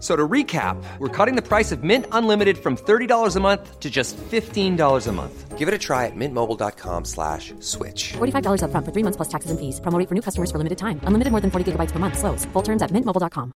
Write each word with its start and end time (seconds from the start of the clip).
So 0.00 0.16
to 0.16 0.26
recap, 0.26 0.82
we're 0.98 1.08
cutting 1.08 1.36
the 1.36 1.46
price 1.46 1.72
of 1.72 1.84
Mint 1.84 2.06
Unlimited 2.10 2.56
from 2.56 2.76
$30 2.76 3.36
a 3.36 3.40
month 3.40 3.80
to 3.80 3.90
just 3.90 4.16
$15 4.16 5.06
a 5.06 5.12
month. 5.12 5.58
Give 5.58 5.68
it 5.68 5.74
a 5.74 5.78
try 5.78 6.06
at 6.06 6.16
mintmobile.com 6.16 7.04
slash 7.04 7.52
switch. 7.60 8.14
$45 8.16 8.62
upfront 8.64 8.84
for 8.86 8.92
three 8.92 9.04
months 9.04 9.18
plus 9.18 9.28
taxes 9.28 9.50
and 9.50 9.60
fees. 9.60 9.78
Promo 9.80 10.02
for 10.08 10.14
new 10.14 10.22
customers 10.22 10.50
for 10.50 10.56
limited 10.56 10.78
time. 10.78 11.00
Unlimited 11.04 11.32
more 11.32 11.42
than 11.42 11.50
40 11.50 11.72
gigabytes 11.72 11.92
per 11.92 11.98
month. 11.98 12.16
Slows. 12.16 12.46
Full 12.54 12.62
terms 12.62 12.80
at 12.80 12.90
mintmobile.com. 12.92 13.52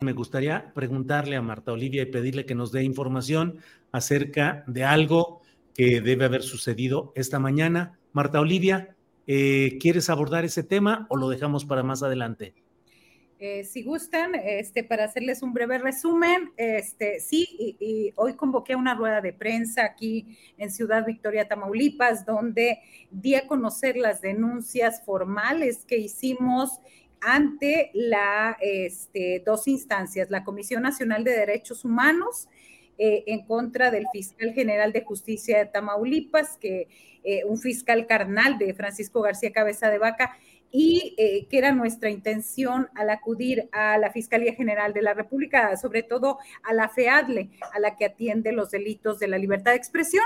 Me 0.00 0.12
gustaría 0.12 0.72
preguntarle 0.74 1.36
a 1.36 1.42
Marta 1.42 1.72
Olivia 1.72 2.02
y 2.02 2.06
pedirle 2.06 2.44
que 2.44 2.54
nos 2.54 2.70
dé 2.70 2.82
información 2.82 3.60
acerca 3.92 4.62
de 4.66 4.84
algo 4.84 5.40
que 5.74 6.00
debe 6.00 6.26
haber 6.26 6.42
sucedido 6.42 7.12
esta 7.14 7.38
mañana. 7.38 7.98
Marta 8.12 8.40
Olivia, 8.40 8.94
eh, 9.26 9.78
¿quieres 9.80 10.08
abordar 10.10 10.44
ese 10.44 10.62
tema 10.62 11.06
o 11.08 11.16
lo 11.16 11.28
dejamos 11.28 11.64
para 11.64 11.82
más 11.82 12.02
adelante? 12.02 12.54
Eh, 13.38 13.64
si 13.64 13.82
gustan, 13.82 14.34
este, 14.34 14.82
para 14.82 15.04
hacerles 15.04 15.42
un 15.42 15.52
breve 15.52 15.76
resumen, 15.76 16.52
este, 16.56 17.20
sí, 17.20 17.76
y, 17.78 18.12
hoy 18.16 18.34
convoqué 18.34 18.74
una 18.74 18.94
rueda 18.94 19.20
de 19.20 19.34
prensa 19.34 19.84
aquí 19.84 20.38
en 20.56 20.70
Ciudad 20.70 21.04
Victoria, 21.04 21.46
Tamaulipas, 21.46 22.24
donde 22.24 22.78
di 23.10 23.34
a 23.34 23.46
conocer 23.46 23.98
las 23.98 24.22
denuncias 24.22 25.02
formales 25.04 25.84
que 25.84 25.98
hicimos 25.98 26.80
ante 27.20 27.90
la, 27.92 28.56
este, 28.60 29.42
dos 29.44 29.68
instancias, 29.68 30.30
la 30.30 30.42
Comisión 30.42 30.82
Nacional 30.82 31.22
de 31.22 31.32
Derechos 31.32 31.84
Humanos 31.84 32.48
eh, 32.98 33.24
en 33.26 33.44
contra 33.44 33.90
del 33.90 34.06
fiscal 34.10 34.54
general 34.54 34.92
de 34.94 35.04
justicia 35.04 35.58
de 35.58 35.66
Tamaulipas, 35.66 36.56
que 36.56 36.88
eh, 37.22 37.42
un 37.44 37.58
fiscal 37.58 38.06
carnal 38.06 38.56
de 38.56 38.72
Francisco 38.72 39.20
García 39.20 39.52
Cabeza 39.52 39.90
de 39.90 39.98
Vaca, 39.98 40.38
y 40.70 41.14
eh, 41.16 41.46
que 41.48 41.58
era 41.58 41.72
nuestra 41.72 42.10
intención 42.10 42.88
al 42.94 43.10
acudir 43.10 43.68
a 43.72 43.98
la 43.98 44.10
Fiscalía 44.10 44.54
General 44.54 44.92
de 44.92 45.02
la 45.02 45.14
República, 45.14 45.76
sobre 45.76 46.02
todo 46.02 46.38
a 46.62 46.72
la 46.72 46.88
FEADLE, 46.88 47.50
a 47.72 47.78
la 47.78 47.96
que 47.96 48.04
atiende 48.04 48.52
los 48.52 48.70
delitos 48.70 49.18
de 49.18 49.28
la 49.28 49.38
libertad 49.38 49.72
de 49.72 49.78
expresión, 49.78 50.24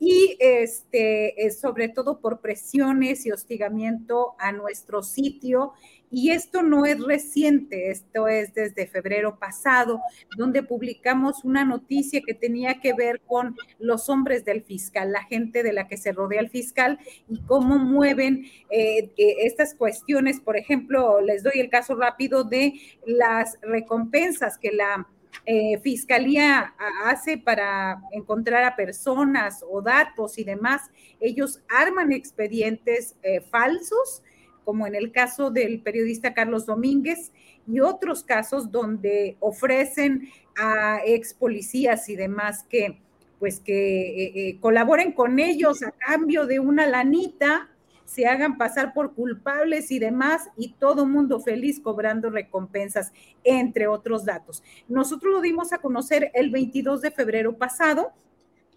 y 0.00 0.36
este, 0.38 1.44
eh, 1.44 1.50
sobre 1.50 1.88
todo 1.88 2.20
por 2.20 2.40
presiones 2.40 3.26
y 3.26 3.32
hostigamiento 3.32 4.34
a 4.38 4.52
nuestro 4.52 5.02
sitio. 5.02 5.72
Y 6.10 6.30
esto 6.30 6.62
no 6.62 6.86
es 6.86 7.02
reciente, 7.04 7.90
esto 7.90 8.28
es 8.28 8.54
desde 8.54 8.86
febrero 8.86 9.38
pasado, 9.38 10.00
donde 10.38 10.62
publicamos 10.62 11.44
una 11.44 11.66
noticia 11.66 12.22
que 12.26 12.32
tenía 12.32 12.80
que 12.80 12.94
ver 12.94 13.20
con 13.26 13.54
los 13.78 14.08
hombres 14.08 14.44
del 14.46 14.62
fiscal, 14.62 15.12
la 15.12 15.24
gente 15.24 15.62
de 15.62 15.74
la 15.74 15.86
que 15.86 15.98
se 15.98 16.12
rodea 16.12 16.40
el 16.40 16.48
fiscal 16.48 16.98
y 17.28 17.42
cómo 17.42 17.76
mueven 17.78 18.46
eh, 18.70 19.12
estas 19.18 19.74
cuestiones. 19.74 20.40
Por 20.40 20.56
ejemplo, 20.56 21.20
les 21.20 21.42
doy 21.42 21.60
el 21.60 21.68
caso 21.68 21.94
rápido 21.94 22.42
de 22.42 22.72
las 23.04 23.58
recompensas 23.60 24.56
que 24.56 24.72
la 24.72 25.06
eh, 25.46 25.78
fiscalía 25.78 26.74
hace 27.04 27.38
para 27.38 28.00
encontrar 28.12 28.64
a 28.64 28.76
personas 28.76 29.64
o 29.68 29.82
datos 29.82 30.38
y 30.38 30.44
demás. 30.44 30.90
Ellos 31.20 31.62
arman 31.68 32.12
expedientes 32.12 33.16
eh, 33.22 33.40
falsos 33.40 34.22
como 34.68 34.86
en 34.86 34.94
el 34.94 35.12
caso 35.12 35.50
del 35.50 35.80
periodista 35.80 36.34
Carlos 36.34 36.66
Domínguez 36.66 37.32
y 37.66 37.80
otros 37.80 38.22
casos 38.22 38.70
donde 38.70 39.38
ofrecen 39.40 40.28
a 40.58 41.00
ex 41.06 41.32
policías 41.32 42.06
y 42.10 42.16
demás 42.16 42.66
que 42.68 43.00
pues 43.38 43.60
que 43.60 44.24
eh, 44.24 44.32
eh, 44.34 44.60
colaboren 44.60 45.12
con 45.12 45.38
ellos 45.38 45.82
a 45.82 45.92
cambio 45.92 46.46
de 46.46 46.60
una 46.60 46.86
lanita, 46.86 47.70
se 48.08 48.26
hagan 48.26 48.56
pasar 48.56 48.94
por 48.94 49.12
culpables 49.12 49.90
y 49.90 49.98
demás, 49.98 50.48
y 50.56 50.72
todo 50.72 51.04
mundo 51.04 51.40
feliz 51.40 51.78
cobrando 51.78 52.30
recompensas, 52.30 53.12
entre 53.44 53.86
otros 53.86 54.24
datos. 54.24 54.62
Nosotros 54.88 55.34
lo 55.34 55.42
dimos 55.42 55.74
a 55.74 55.78
conocer 55.78 56.30
el 56.32 56.50
22 56.50 57.02
de 57.02 57.10
febrero 57.10 57.58
pasado, 57.58 58.12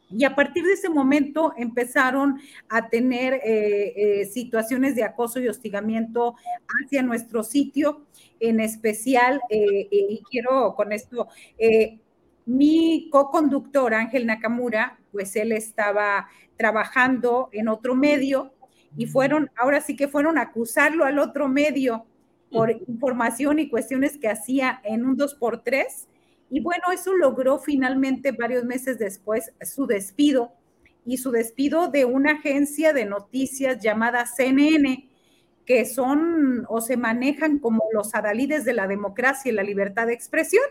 y 0.09 0.25
a 0.25 0.36
partir 0.36 0.66
de 0.66 0.74
ese 0.74 0.90
momento 0.90 1.53
empezaron 1.56 2.42
a 2.68 2.90
tener 2.90 3.36
eh, 3.36 3.94
eh, 3.96 4.25
situaciones 4.25 4.96
de 4.96 5.06
acoso 5.06 5.40
y 5.40 5.48
hostigamiento 5.48 6.36
hacia 6.84 7.02
nuestro 7.02 7.46
sitio, 7.46 8.06
en 8.42 8.59
especial, 8.59 9.40
eh, 9.50 9.88
y 9.90 10.22
quiero 10.30 10.75
con 10.75 10.92
esto, 10.92 11.30
mi 12.46 13.08
co-conductor 13.09 13.94
Ángel 13.94 14.25
Nakamura, 14.25 15.00
pues 15.13 15.38
él 15.38 15.53
estaba 15.53 16.28
trabajando 16.58 17.48
en 17.53 17.69
otro 17.69 17.96
medio 17.96 18.52
y 18.97 19.06
fueron, 19.06 19.50
ahora 19.56 19.81
sí 19.81 19.96
que 19.96 20.07
fueron 20.07 20.38
a 20.38 20.44
acusarlo 20.44 21.06
al 21.06 21.19
otro 21.19 21.47
medio 21.47 22.06
por 22.52 22.72
información 22.72 23.59
y 23.59 23.69
cuestiones 23.69 24.18
que 24.18 24.28
hacía 24.28 24.81
en 24.84 25.06
un 25.06 25.18
2x3 25.18 26.07
y 26.53 26.59
bueno, 26.59 26.84
eso 26.94 27.16
logró 27.16 27.59
finalmente 27.59 28.34
varios 28.34 28.66
meses 28.66 29.00
después 29.00 29.53
su 29.62 29.88
despido 29.88 30.51
y 31.06 31.18
su 31.18 31.31
despido 31.31 31.88
de 31.88 32.03
una 32.03 32.34
agencia 32.34 32.91
de 32.91 33.06
noticias 33.06 33.81
llamada 33.81 34.25
CNN, 34.25 35.09
que 35.66 35.85
son 35.85 36.66
o 36.68 36.81
se 36.81 36.97
manejan 36.97 37.57
como 37.59 37.85
los 37.94 38.13
adalides 38.16 38.66
de 38.66 38.74
la 38.74 38.88
democracia 38.88 39.50
y 39.50 39.56
la 39.56 39.63
libertad 39.63 40.07
de 40.07 40.13
expresión, 40.13 40.63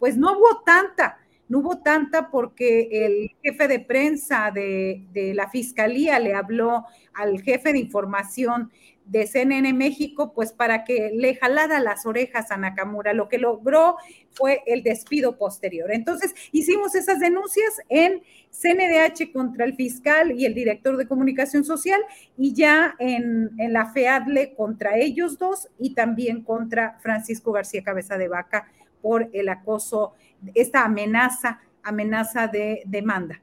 pues 0.00 0.16
no 0.16 0.36
hubo 0.36 0.62
tanta, 0.66 1.18
no 1.48 1.60
hubo 1.60 1.78
tanta 1.78 2.30
porque 2.30 2.88
el 2.90 3.30
jefe 3.42 3.68
de 3.68 3.80
prensa 3.80 4.50
de, 4.52 5.06
la 5.34 5.48
fiscalía 5.48 6.18
le 6.18 6.34
habló 6.34 6.84
al 7.14 7.40
jefe 7.42 7.72
de 7.72 7.78
información 7.78 8.70
de 9.06 9.26
CNN 9.26 9.72
México, 9.72 10.34
pues 10.34 10.52
para 10.52 10.84
que 10.84 11.10
le 11.14 11.34
jalara 11.34 11.80
las 11.80 12.04
orejas 12.04 12.50
a 12.50 12.58
Nakamura. 12.58 13.14
Lo 13.14 13.30
que 13.30 13.38
logró 13.38 13.96
fue 14.32 14.62
el 14.66 14.82
despido 14.82 15.38
posterior. 15.38 15.90
Entonces, 15.90 16.34
hicimos 16.52 16.94
esas 16.94 17.18
denuncias 17.18 17.72
en 17.88 18.20
CNDH 18.50 19.32
contra 19.32 19.64
el 19.64 19.74
fiscal 19.76 20.38
y 20.38 20.44
el 20.44 20.52
director 20.52 20.98
de 20.98 21.08
comunicación 21.08 21.64
social 21.64 22.00
y 22.36 22.52
ya 22.52 22.94
en, 22.98 23.50
en 23.56 23.72
la 23.72 23.86
FEADLE 23.86 24.52
contra 24.54 24.98
ellos 24.98 25.38
dos 25.38 25.68
y 25.78 25.94
también 25.94 26.42
contra 26.42 26.98
Francisco 27.00 27.52
García 27.52 27.82
Cabeza 27.82 28.18
de 28.18 28.28
Vaca 28.28 28.70
por 29.08 29.30
el 29.32 29.48
acoso, 29.48 30.12
esta 30.54 30.84
amenaza, 30.84 31.60
amenaza 31.82 32.46
de 32.46 32.82
demanda. 32.84 33.40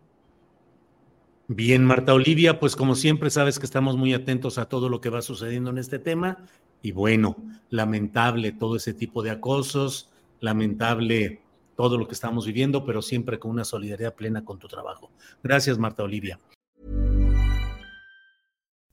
Bien, 1.48 1.84
Marta 1.84 2.14
Olivia, 2.14 2.60
pues 2.60 2.76
como 2.76 2.94
siempre 2.94 3.32
sabes 3.32 3.58
que 3.58 3.66
estamos 3.66 3.98
muy 3.98 4.14
atentos 4.14 4.60
a 4.60 4.70
todo 4.70 4.90
lo 4.90 5.02
que 5.02 5.10
va 5.10 5.24
sucediendo 5.24 5.72
en 5.72 5.80
este 5.80 5.98
tema 5.98 6.38
y 6.84 6.92
bueno, 6.92 7.36
lamentable 7.72 8.52
todo 8.52 8.76
ese 8.76 8.94
tipo 8.94 9.24
de 9.24 9.32
acosos, 9.32 10.12
lamentable 10.40 11.42
todo 11.76 11.98
lo 11.98 12.08
que 12.08 12.14
estamos 12.14 12.46
viviendo, 12.46 12.86
pero 12.86 13.02
siempre 13.02 13.40
con 13.40 13.50
una 13.50 13.64
solidaridad 13.64 14.14
plena 14.14 14.46
con 14.46 14.60
tu 14.60 14.68
trabajo. 14.68 15.10
Gracias, 15.42 15.80
Marta 15.80 16.04
Olivia. 16.04 16.40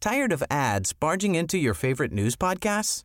Tired 0.01 0.33
of 0.33 0.43
ads 0.49 0.95
barging 0.95 1.35
into 1.35 1.59
your 1.59 1.75
favorite 1.75 2.15
news 2.15 2.35
podcasts? 2.35 3.05